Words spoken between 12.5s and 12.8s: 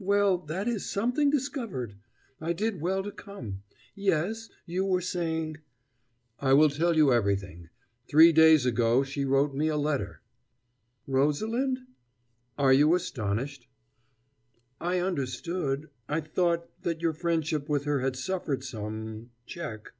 "Are